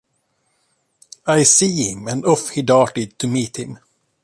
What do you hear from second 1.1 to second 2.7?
I see him!' and off he